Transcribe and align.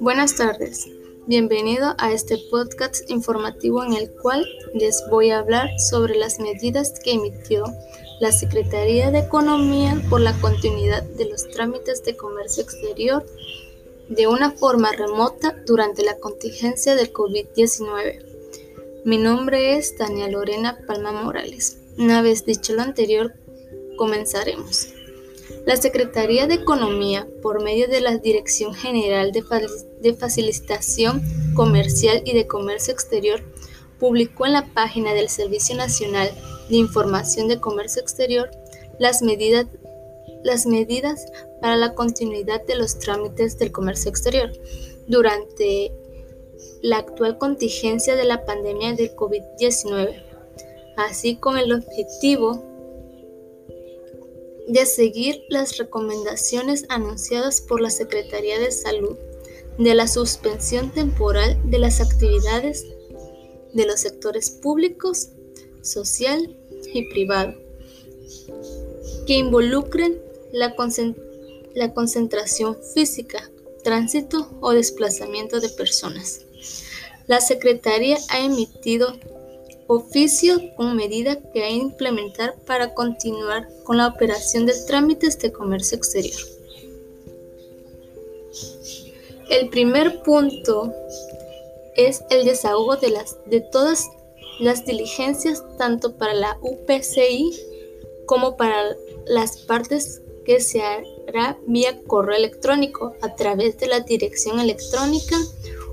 Buenas 0.00 0.36
tardes, 0.36 0.86
bienvenido 1.26 1.94
a 1.98 2.12
este 2.12 2.38
podcast 2.50 3.08
informativo 3.10 3.84
en 3.84 3.92
el 3.92 4.10
cual 4.10 4.44
les 4.74 5.04
voy 5.10 5.30
a 5.30 5.38
hablar 5.38 5.68
sobre 5.78 6.16
las 6.16 6.40
medidas 6.40 6.98
que 6.98 7.12
emitió 7.12 7.64
la 8.20 8.32
Secretaría 8.32 9.10
de 9.10 9.20
Economía 9.20 10.02
por 10.10 10.20
la 10.20 10.32
continuidad 10.40 11.02
de 11.02 11.28
los 11.30 11.48
trámites 11.50 12.02
de 12.04 12.16
comercio 12.16 12.62
exterior 12.62 13.24
de 14.08 14.26
una 14.26 14.50
forma 14.50 14.90
remota 14.92 15.62
durante 15.66 16.02
la 16.02 16.18
contingencia 16.18 16.94
del 16.94 17.12
COVID-19. 17.12 18.24
Mi 19.04 19.18
nombre 19.18 19.76
es 19.76 19.96
Tania 19.96 20.28
Lorena 20.28 20.78
Palma 20.86 21.12
Morales. 21.12 21.78
Una 21.98 22.22
vez 22.22 22.44
dicho 22.44 22.74
lo 22.74 22.82
anterior, 22.82 23.34
comenzaremos. 23.96 24.88
La 25.64 25.76
Secretaría 25.76 26.46
de 26.46 26.54
Economía, 26.54 27.26
por 27.42 27.62
medio 27.62 27.88
de 27.88 28.00
la 28.00 28.18
Dirección 28.18 28.74
General 28.74 29.32
de, 29.32 30.14
Facilitación 30.14 31.22
Comercial 31.54 32.22
y 32.24 32.34
de 32.34 32.46
Comercio 32.46 32.92
Exterior, 32.92 33.42
publicó 33.98 34.46
en 34.46 34.52
la 34.52 34.66
página 34.74 35.14
del 35.14 35.28
Servicio 35.28 35.76
Nacional 35.76 36.30
de 36.68 36.76
Información 36.76 37.48
de 37.48 37.60
Comercio 37.60 38.02
Exterior 38.02 38.50
las 38.98 39.22
medidas, 39.22 39.66
las 40.44 40.66
medidas 40.66 41.26
para 41.60 41.76
la 41.76 41.94
continuidad 41.94 42.64
de 42.66 42.76
los 42.76 42.98
trámites 42.98 43.58
del 43.58 43.72
comercio 43.72 44.10
exterior 44.10 44.52
durante 45.06 45.92
la 46.82 46.98
actual 46.98 47.38
contingencia 47.38 48.16
de 48.16 48.24
la 48.24 48.44
pandemia 48.44 48.94
del 48.94 49.14
COVID-19, 49.14 50.22
así 50.96 51.36
con 51.36 51.58
el 51.58 51.72
objetivo 51.72 52.75
de 54.66 54.84
seguir 54.86 55.42
las 55.48 55.76
recomendaciones 55.78 56.84
anunciadas 56.88 57.60
por 57.60 57.80
la 57.80 57.90
Secretaría 57.90 58.58
de 58.58 58.72
Salud 58.72 59.16
de 59.78 59.94
la 59.94 60.08
suspensión 60.08 60.90
temporal 60.90 61.58
de 61.64 61.78
las 61.78 62.00
actividades 62.00 62.86
de 63.72 63.86
los 63.86 64.00
sectores 64.00 64.50
públicos, 64.50 65.28
social 65.82 66.56
y 66.92 67.08
privado, 67.10 67.54
que 69.26 69.34
involucren 69.34 70.18
la, 70.52 70.74
la 71.74 71.94
concentración 71.94 72.76
física, 72.94 73.50
tránsito 73.84 74.50
o 74.60 74.72
desplazamiento 74.72 75.60
de 75.60 75.68
personas. 75.68 76.40
La 77.26 77.40
Secretaría 77.40 78.18
ha 78.30 78.44
emitido 78.44 79.18
oficio 79.86 80.58
con 80.76 80.96
medida 80.96 81.36
que 81.52 81.62
hay 81.62 81.78
que 81.78 81.84
implementar 81.84 82.56
para 82.66 82.94
continuar 82.94 83.68
con 83.84 83.98
la 83.98 84.08
operación 84.08 84.66
de 84.66 84.74
trámites 84.86 85.38
de 85.38 85.52
comercio 85.52 85.96
exterior. 85.96 86.40
El 89.48 89.68
primer 89.68 90.22
punto 90.22 90.92
es 91.94 92.24
el 92.30 92.44
desahogo 92.44 92.96
de, 92.96 93.10
las, 93.10 93.38
de 93.46 93.60
todas 93.60 94.08
las 94.58 94.84
diligencias 94.84 95.62
tanto 95.78 96.16
para 96.16 96.34
la 96.34 96.58
UPCI 96.60 97.56
como 98.26 98.56
para 98.56 98.96
las 99.26 99.58
partes 99.58 100.20
que 100.44 100.58
se 100.60 100.82
hará 100.82 101.56
vía 101.66 102.02
correo 102.06 102.36
electrónico 102.36 103.14
a 103.20 103.36
través 103.36 103.78
de 103.78 103.86
la 103.86 104.00
dirección 104.00 104.58
electrónica 104.60 105.38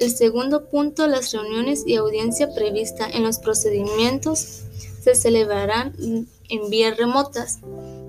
El 0.00 0.10
segundo 0.10 0.66
punto, 0.66 1.06
las 1.06 1.32
reuniones 1.32 1.84
y 1.86 1.96
audiencia 1.96 2.52
prevista 2.54 3.08
en 3.08 3.22
los 3.22 3.38
procedimientos 3.38 4.64
se 5.00 5.14
celebrarán 5.14 5.94
en 6.50 6.70
vías 6.70 6.98
remotas 6.98 7.60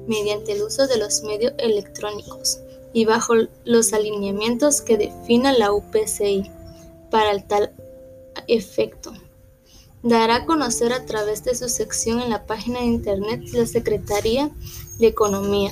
mediante 0.07 0.51
el 0.51 0.63
uso 0.63 0.87
de 0.87 0.97
los 0.97 1.23
medios 1.23 1.53
electrónicos 1.57 2.59
y 2.95 3.05
bajo 3.05 3.33
los 3.65 3.93
alineamientos 3.93 4.81
que 4.81 4.97
defina 4.97 5.53
la 5.53 5.71
UPCI 5.71 6.49
para 7.11 7.31
el 7.31 7.43
tal 7.43 7.71
efecto. 8.47 9.13
Dará 10.01 10.37
a 10.37 10.45
conocer 10.45 10.93
a 10.93 11.05
través 11.05 11.43
de 11.43 11.53
su 11.55 11.69
sección 11.69 12.21
en 12.21 12.31
la 12.31 12.47
página 12.47 12.79
de 12.79 12.85
internet 12.85 13.41
la 13.53 13.67
Secretaría 13.67 14.49
de 14.97 15.07
Economía 15.07 15.71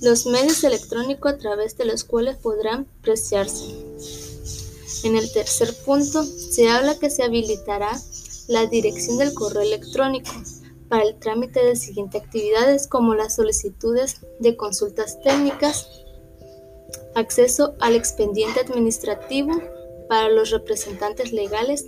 los 0.00 0.26
medios 0.26 0.62
electrónicos 0.62 1.32
a 1.32 1.38
través 1.38 1.76
de 1.76 1.84
los 1.84 2.04
cuales 2.04 2.36
podrán 2.36 2.86
preciarse. 3.02 3.74
En 5.04 5.16
el 5.16 5.32
tercer 5.32 5.74
punto, 5.84 6.22
se 6.24 6.68
habla 6.68 6.98
que 6.98 7.10
se 7.10 7.22
habilitará 7.22 7.90
la 8.48 8.66
dirección 8.66 9.18
del 9.18 9.34
correo 9.34 9.62
electrónico 9.62 10.32
para 10.88 11.04
el 11.04 11.18
trámite 11.18 11.64
de 11.64 11.76
siguientes 11.76 12.22
actividades 12.22 12.86
como 12.86 13.14
las 13.14 13.36
solicitudes 13.36 14.20
de 14.38 14.56
consultas 14.56 15.20
técnicas, 15.22 15.88
acceso 17.14 17.74
al 17.80 17.96
expediente 17.96 18.60
administrativo 18.60 19.52
para 20.08 20.28
los 20.28 20.50
representantes 20.50 21.32
legales 21.32 21.84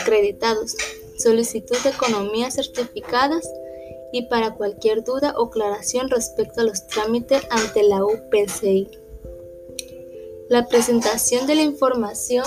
acreditados, 0.00 0.76
solicitud 1.18 1.76
de 1.82 1.90
economía 1.90 2.50
certificadas 2.50 3.48
y 4.12 4.28
para 4.28 4.54
cualquier 4.54 5.02
duda 5.02 5.34
o 5.36 5.46
aclaración 5.46 6.08
respecto 6.08 6.60
a 6.60 6.64
los 6.64 6.86
trámites 6.86 7.42
ante 7.50 7.82
la 7.82 8.04
UPCI. 8.04 8.88
La 10.48 10.68
presentación 10.68 11.46
de 11.46 11.56
la 11.56 11.62
información 11.62 12.44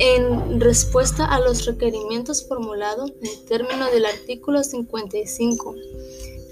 en 0.00 0.60
respuesta 0.60 1.26
a 1.26 1.40
los 1.40 1.66
requerimientos 1.66 2.48
formulados 2.48 3.12
en 3.20 3.44
términos 3.44 3.92
del 3.92 4.06
artículo 4.06 4.64
55 4.64 5.74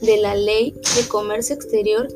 de 0.03 0.17
la 0.19 0.35
Ley 0.35 0.73
de 0.73 1.09
Comercio 1.09 1.55
Exterior, 1.55 2.09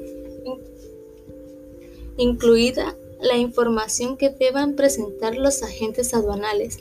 incluida 2.19 2.95
la 3.23 3.39
información 3.39 4.19
que 4.19 4.29
deban 4.29 4.75
presentar 4.75 5.35
los 5.37 5.63
agentes 5.63 6.13
aduanales, 6.13 6.81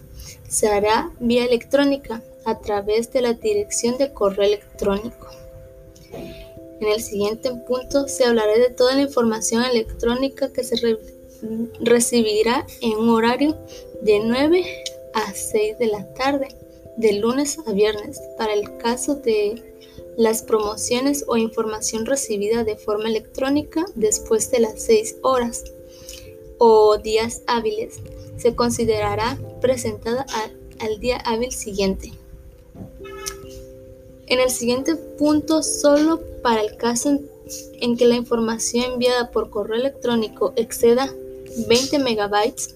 se 0.49 0.67
hará 0.67 1.13
vía 1.21 1.45
electrónica 1.45 2.21
a 2.43 2.59
través 2.59 3.13
de 3.13 3.21
la 3.21 3.33
dirección 3.33 3.97
de 3.97 4.11
correo 4.11 4.45
electrónico. 4.45 5.29
En 6.81 6.87
el 6.89 7.01
siguiente 7.01 7.51
punto 7.67 8.09
se 8.09 8.25
hablará 8.25 8.53
de 8.57 8.69
toda 8.69 8.95
la 8.95 9.03
información 9.03 9.63
electrónica 9.63 10.51
que 10.51 10.65
se 10.65 10.75
recibirá 11.79 12.65
en 12.81 12.97
un 12.97 13.09
horario 13.09 13.57
de 14.01 14.19
9 14.23 14.83
a 15.13 15.33
6 15.33 15.77
de 15.77 15.87
la 15.87 16.13
tarde, 16.13 16.47
de 16.97 17.13
lunes 17.13 17.57
a 17.65 17.71
viernes, 17.71 18.19
para 18.37 18.53
el 18.53 18.77
caso 18.77 19.15
de 19.15 19.73
las 20.17 20.41
promociones 20.41 21.25
o 21.27 21.37
información 21.37 22.05
recibida 22.05 22.63
de 22.63 22.75
forma 22.75 23.09
electrónica 23.09 23.85
después 23.95 24.51
de 24.51 24.59
las 24.59 24.81
6 24.83 25.17
horas 25.21 25.63
o 26.57 26.97
días 26.97 27.41
hábiles. 27.47 27.99
Se 28.37 28.55
considerará 28.55 29.39
presentada 29.61 30.25
al 30.79 30.99
día 30.99 31.17
hábil 31.17 31.51
siguiente. 31.51 32.11
En 34.27 34.39
el 34.39 34.49
siguiente 34.49 34.95
punto, 34.95 35.61
solo 35.61 36.21
para 36.41 36.61
el 36.61 36.77
caso 36.77 37.19
en 37.81 37.97
que 37.97 38.05
la 38.05 38.15
información 38.15 38.93
enviada 38.93 39.31
por 39.31 39.49
correo 39.49 39.77
electrónico 39.77 40.53
exceda 40.55 41.13
20 41.67 41.99
megabytes, 41.99 42.75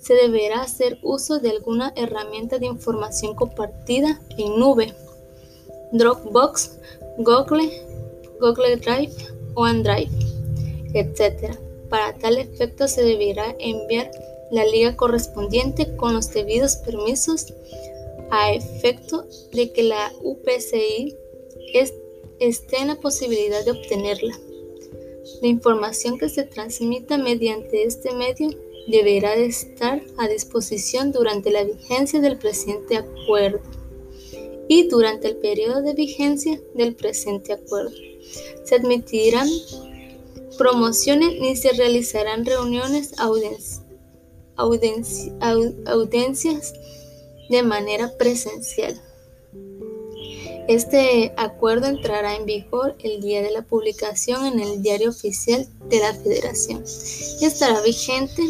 se 0.00 0.14
deberá 0.14 0.62
hacer 0.62 0.98
uso 1.02 1.38
de 1.38 1.50
alguna 1.50 1.92
herramienta 1.96 2.58
de 2.58 2.66
información 2.66 3.34
compartida 3.34 4.20
en 4.36 4.58
nube, 4.58 4.94
Dropbox, 5.92 6.78
Google, 7.18 7.70
Google 8.40 8.76
Drive, 8.76 9.12
OneDrive, 9.54 10.10
etc. 10.94 11.56
Para 11.88 12.14
tal 12.14 12.38
efecto 12.38 12.86
se 12.86 13.02
deberá 13.02 13.54
enviar 13.58 14.10
la 14.50 14.64
liga 14.64 14.96
correspondiente 14.96 15.96
con 15.96 16.14
los 16.14 16.32
debidos 16.32 16.76
permisos 16.76 17.52
a 18.30 18.52
efecto 18.52 19.26
de 19.52 19.72
que 19.72 19.82
la 19.82 20.12
UPCI 20.22 21.16
esté 22.40 22.78
en 22.78 22.88
la 22.88 22.96
posibilidad 22.96 23.64
de 23.64 23.72
obtenerla. 23.72 24.38
La 25.40 25.48
información 25.48 26.18
que 26.18 26.28
se 26.28 26.44
transmita 26.44 27.18
mediante 27.18 27.84
este 27.84 28.14
medio 28.14 28.50
deberá 28.88 29.36
de 29.36 29.46
estar 29.46 30.02
a 30.16 30.28
disposición 30.28 31.12
durante 31.12 31.50
la 31.50 31.64
vigencia 31.64 32.20
del 32.20 32.38
presente 32.38 32.96
acuerdo 32.96 33.60
y 34.68 34.88
durante 34.88 35.28
el 35.28 35.36
periodo 35.36 35.82
de 35.82 35.94
vigencia 35.94 36.60
del 36.74 36.94
presente 36.94 37.52
acuerdo. 37.52 37.92
Se 38.64 38.76
admitirán 38.76 39.48
promociones 40.56 41.40
ni 41.40 41.56
se 41.56 41.72
realizarán 41.72 42.44
reuniones 42.44 43.12
audiencias 44.56 46.72
de 47.48 47.62
manera 47.62 48.12
presencial. 48.18 49.00
Este 50.68 51.32
acuerdo 51.38 51.86
entrará 51.86 52.36
en 52.36 52.44
vigor 52.44 52.94
el 53.02 53.22
día 53.22 53.42
de 53.42 53.50
la 53.50 53.62
publicación 53.62 54.44
en 54.44 54.60
el 54.60 54.82
diario 54.82 55.08
oficial 55.08 55.66
de 55.88 55.98
la 55.98 56.12
Federación 56.12 56.84
y 57.40 57.46
estará 57.46 57.80
vigente 57.80 58.42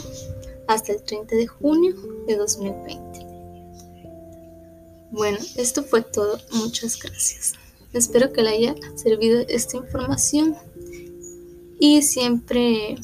hasta 0.67 0.95
el 0.95 1.03
30 1.05 1.37
de 1.37 1.47
junio 1.47 1.95
de 2.27 2.35
2020. 2.35 3.27
Bueno, 5.13 5.39
esto 5.55 5.85
fue 5.85 6.03
todo. 6.03 6.41
Muchas 6.55 6.99
gracias. 6.99 7.53
Espero 7.93 8.33
que 8.33 8.43
le 8.43 8.51
haya 8.51 8.75
servido 8.97 9.45
esta 9.49 9.77
información 9.77 10.57
y 11.79 12.03
siempre 12.03 12.97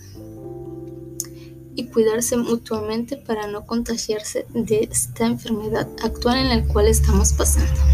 y 1.77 1.87
cuidarse 1.87 2.37
mutuamente 2.37 3.17
para 3.17 3.47
no 3.47 3.65
contagiarse 3.65 4.45
de 4.53 4.89
esta 4.91 5.27
enfermedad 5.27 5.89
actual 6.03 6.39
en 6.39 6.49
la 6.49 6.65
cual 6.73 6.89
estamos 6.89 7.33
pasando. 7.33 7.94